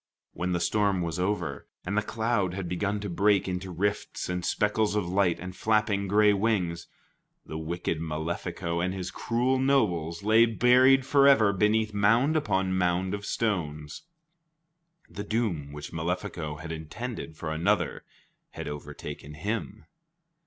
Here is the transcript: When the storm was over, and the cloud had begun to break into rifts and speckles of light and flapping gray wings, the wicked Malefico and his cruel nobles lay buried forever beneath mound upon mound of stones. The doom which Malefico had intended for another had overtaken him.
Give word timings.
When 0.33 0.51
the 0.51 0.59
storm 0.59 1.03
was 1.03 1.19
over, 1.19 1.67
and 1.85 1.95
the 1.95 2.01
cloud 2.01 2.55
had 2.55 2.67
begun 2.67 2.99
to 3.01 3.07
break 3.07 3.47
into 3.47 3.69
rifts 3.69 4.29
and 4.29 4.43
speckles 4.43 4.95
of 4.95 5.07
light 5.07 5.39
and 5.39 5.55
flapping 5.55 6.07
gray 6.07 6.33
wings, 6.33 6.87
the 7.45 7.59
wicked 7.59 7.99
Malefico 7.99 8.79
and 8.83 8.95
his 8.95 9.11
cruel 9.11 9.59
nobles 9.59 10.23
lay 10.23 10.47
buried 10.47 11.05
forever 11.05 11.53
beneath 11.53 11.93
mound 11.93 12.35
upon 12.35 12.75
mound 12.75 13.13
of 13.13 13.27
stones. 13.27 14.01
The 15.07 15.23
doom 15.23 15.71
which 15.71 15.93
Malefico 15.93 16.55
had 16.55 16.71
intended 16.71 17.37
for 17.37 17.51
another 17.51 18.03
had 18.53 18.67
overtaken 18.67 19.35
him. 19.35 19.85